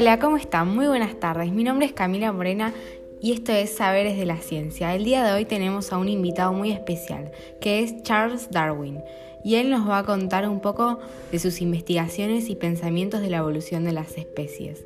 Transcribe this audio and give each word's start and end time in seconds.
Hola, 0.00 0.20
¿cómo 0.20 0.36
están? 0.36 0.72
Muy 0.76 0.86
buenas 0.86 1.18
tardes. 1.18 1.50
Mi 1.50 1.64
nombre 1.64 1.84
es 1.84 1.92
Camila 1.92 2.30
Morena 2.30 2.72
y 3.20 3.32
esto 3.32 3.50
es 3.50 3.74
Saberes 3.74 4.16
de 4.16 4.26
la 4.26 4.36
Ciencia. 4.36 4.94
El 4.94 5.02
día 5.02 5.24
de 5.24 5.32
hoy 5.32 5.44
tenemos 5.44 5.92
a 5.92 5.98
un 5.98 6.08
invitado 6.08 6.52
muy 6.52 6.70
especial, 6.70 7.32
que 7.60 7.82
es 7.82 8.04
Charles 8.04 8.48
Darwin, 8.52 9.02
y 9.42 9.56
él 9.56 9.70
nos 9.70 9.88
va 9.88 9.98
a 9.98 10.04
contar 10.04 10.48
un 10.48 10.60
poco 10.60 11.00
de 11.32 11.40
sus 11.40 11.60
investigaciones 11.60 12.48
y 12.48 12.54
pensamientos 12.54 13.22
de 13.22 13.30
la 13.30 13.38
evolución 13.38 13.82
de 13.82 13.90
las 13.90 14.16
especies. 14.16 14.84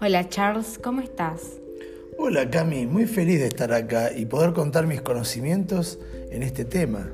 Hola 0.00 0.28
Charles, 0.28 0.78
¿cómo 0.78 1.00
estás? 1.00 1.58
Hola 2.16 2.48
Cami, 2.48 2.86
muy 2.86 3.06
feliz 3.06 3.40
de 3.40 3.48
estar 3.48 3.72
acá 3.72 4.12
y 4.16 4.26
poder 4.26 4.52
contar 4.52 4.86
mis 4.86 5.02
conocimientos 5.02 5.98
en 6.30 6.44
este 6.44 6.64
tema. 6.64 7.10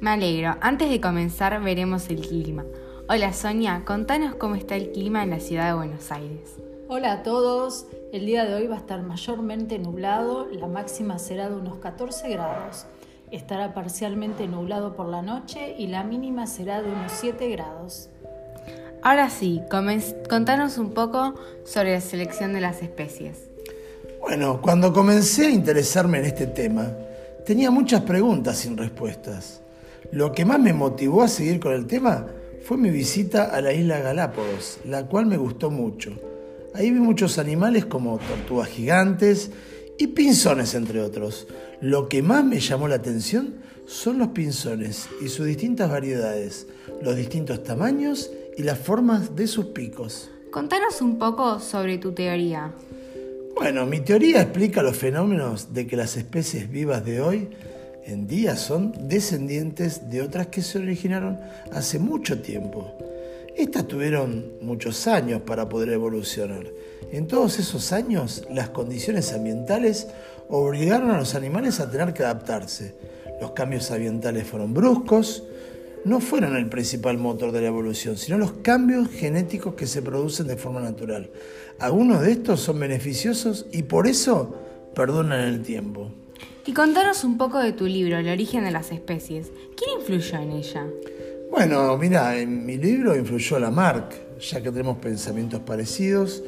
Me 0.00 0.10
alegro. 0.10 0.54
Antes 0.60 0.90
de 0.90 1.00
comenzar 1.00 1.62
veremos 1.62 2.10
el 2.10 2.20
clima. 2.20 2.66
Hola 3.08 3.32
Sonia, 3.32 3.84
contanos 3.86 4.34
cómo 4.34 4.54
está 4.54 4.76
el 4.76 4.92
clima 4.92 5.22
en 5.22 5.30
la 5.30 5.40
ciudad 5.40 5.68
de 5.68 5.76
Buenos 5.76 6.12
Aires. 6.12 6.60
Hola 6.92 7.12
a 7.12 7.22
todos, 7.22 7.86
el 8.12 8.26
día 8.26 8.44
de 8.46 8.54
hoy 8.54 8.66
va 8.66 8.74
a 8.74 8.78
estar 8.80 9.00
mayormente 9.00 9.78
nublado, 9.78 10.48
la 10.50 10.66
máxima 10.66 11.20
será 11.20 11.48
de 11.48 11.54
unos 11.54 11.76
14 11.76 12.28
grados. 12.30 12.86
Estará 13.30 13.74
parcialmente 13.74 14.48
nublado 14.48 14.96
por 14.96 15.06
la 15.06 15.22
noche 15.22 15.76
y 15.78 15.86
la 15.86 16.02
mínima 16.02 16.48
será 16.48 16.82
de 16.82 16.90
unos 16.90 17.12
7 17.12 17.48
grados. 17.50 18.08
Ahora 19.04 19.30
sí, 19.30 19.62
contanos 20.28 20.78
un 20.78 20.90
poco 20.90 21.34
sobre 21.64 21.92
la 21.92 22.00
selección 22.00 22.52
de 22.54 22.60
las 22.60 22.82
especies. 22.82 23.48
Bueno, 24.20 24.60
cuando 24.60 24.92
comencé 24.92 25.46
a 25.46 25.50
interesarme 25.50 26.18
en 26.18 26.24
este 26.24 26.48
tema, 26.48 26.90
tenía 27.46 27.70
muchas 27.70 28.00
preguntas 28.00 28.58
sin 28.58 28.76
respuestas. 28.76 29.62
Lo 30.10 30.32
que 30.32 30.44
más 30.44 30.58
me 30.58 30.72
motivó 30.72 31.22
a 31.22 31.28
seguir 31.28 31.60
con 31.60 31.72
el 31.72 31.86
tema 31.86 32.26
fue 32.64 32.76
mi 32.76 32.90
visita 32.90 33.44
a 33.44 33.60
la 33.60 33.72
isla 33.72 34.00
Galápagos, 34.00 34.80
la 34.84 35.06
cual 35.06 35.26
me 35.26 35.36
gustó 35.36 35.70
mucho. 35.70 36.29
Ahí 36.74 36.90
vi 36.90 37.00
muchos 37.00 37.38
animales 37.38 37.84
como 37.86 38.18
tortugas 38.18 38.68
gigantes 38.68 39.50
y 39.98 40.08
pinzones, 40.08 40.74
entre 40.74 41.00
otros. 41.00 41.46
Lo 41.80 42.08
que 42.08 42.22
más 42.22 42.44
me 42.44 42.60
llamó 42.60 42.88
la 42.88 42.96
atención 42.96 43.54
son 43.86 44.18
los 44.18 44.28
pinzones 44.28 45.08
y 45.20 45.28
sus 45.28 45.46
distintas 45.46 45.90
variedades, 45.90 46.68
los 47.02 47.16
distintos 47.16 47.64
tamaños 47.64 48.30
y 48.56 48.62
las 48.62 48.78
formas 48.78 49.34
de 49.34 49.46
sus 49.46 49.66
picos. 49.66 50.30
Contanos 50.52 51.00
un 51.00 51.18
poco 51.18 51.58
sobre 51.58 51.98
tu 51.98 52.12
teoría. 52.12 52.72
Bueno, 53.56 53.84
mi 53.86 54.00
teoría 54.00 54.42
explica 54.42 54.82
los 54.82 54.96
fenómenos 54.96 55.74
de 55.74 55.86
que 55.86 55.96
las 55.96 56.16
especies 56.16 56.70
vivas 56.70 57.04
de 57.04 57.20
hoy 57.20 57.48
en 58.06 58.26
día 58.26 58.56
son 58.56 58.92
descendientes 59.08 60.08
de 60.08 60.22
otras 60.22 60.46
que 60.46 60.62
se 60.62 60.78
originaron 60.78 61.38
hace 61.72 61.98
mucho 61.98 62.40
tiempo. 62.40 62.96
Estas 63.56 63.86
tuvieron 63.86 64.52
muchos 64.60 65.06
años 65.06 65.42
para 65.42 65.68
poder 65.68 65.90
evolucionar. 65.90 66.66
En 67.12 67.26
todos 67.26 67.58
esos 67.58 67.92
años, 67.92 68.44
las 68.50 68.70
condiciones 68.70 69.32
ambientales 69.32 70.06
obligaron 70.48 71.10
a 71.10 71.18
los 71.18 71.34
animales 71.34 71.80
a 71.80 71.90
tener 71.90 72.12
que 72.12 72.22
adaptarse. 72.22 72.94
Los 73.40 73.52
cambios 73.52 73.90
ambientales 73.90 74.46
fueron 74.46 74.74
bruscos, 74.74 75.44
no 76.04 76.20
fueron 76.20 76.56
el 76.56 76.68
principal 76.68 77.18
motor 77.18 77.52
de 77.52 77.60
la 77.60 77.68
evolución, 77.68 78.16
sino 78.16 78.38
los 78.38 78.52
cambios 78.52 79.08
genéticos 79.08 79.74
que 79.74 79.86
se 79.86 80.02
producen 80.02 80.46
de 80.46 80.56
forma 80.56 80.80
natural. 80.80 81.30
Algunos 81.78 82.22
de 82.22 82.32
estos 82.32 82.60
son 82.60 82.80
beneficiosos 82.80 83.66
y 83.72 83.82
por 83.82 84.06
eso 84.06 84.54
perdonan 84.94 85.40
el 85.40 85.62
tiempo. 85.62 86.10
Y 86.66 86.72
contanos 86.72 87.24
un 87.24 87.36
poco 87.38 87.58
de 87.58 87.72
tu 87.72 87.86
libro, 87.86 88.18
El 88.18 88.28
origen 88.28 88.64
de 88.64 88.70
las 88.70 88.92
especies. 88.92 89.50
¿Quién 89.76 90.00
influyó 90.00 90.38
en 90.38 90.52
ella? 90.52 90.86
Bueno, 91.50 91.96
mira, 91.98 92.38
en 92.38 92.64
mi 92.64 92.76
libro 92.76 93.16
influyó 93.16 93.58
Lamarck, 93.58 94.38
ya 94.38 94.62
que 94.62 94.70
tenemos 94.70 94.98
pensamientos 94.98 95.60
parecidos. 95.60 96.42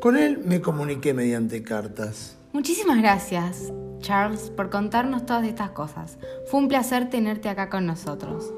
Con 0.00 0.16
él 0.16 0.38
me 0.44 0.60
comuniqué 0.60 1.12
mediante 1.12 1.62
cartas. 1.62 2.36
Muchísimas 2.52 2.98
gracias, 2.98 3.72
Charles, 4.00 4.50
por 4.50 4.70
contarnos 4.70 5.26
todas 5.26 5.46
estas 5.46 5.70
cosas. 5.70 6.16
Fue 6.46 6.60
un 6.60 6.68
placer 6.68 7.10
tenerte 7.10 7.48
acá 7.48 7.68
con 7.68 7.86
nosotros. 7.86 8.52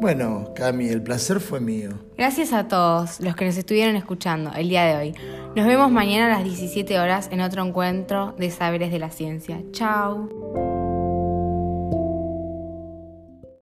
Bueno, 0.00 0.52
Cami, 0.54 0.88
el 0.88 1.02
placer 1.02 1.40
fue 1.40 1.60
mío. 1.60 1.90
Gracias 2.16 2.52
a 2.52 2.68
todos 2.68 3.20
los 3.20 3.36
que 3.36 3.44
nos 3.44 3.56
estuvieron 3.56 3.96
escuchando 3.96 4.52
el 4.54 4.68
día 4.68 4.84
de 4.84 4.96
hoy. 4.96 5.14
Nos 5.56 5.66
vemos 5.66 5.90
mañana 5.90 6.26
a 6.26 6.38
las 6.38 6.44
17 6.44 6.98
horas 6.98 7.28
en 7.32 7.40
otro 7.40 7.64
encuentro 7.64 8.34
de 8.38 8.50
Saberes 8.50 8.90
de 8.90 8.98
la 8.98 9.10
Ciencia. 9.10 9.62
Chao. 9.72 10.83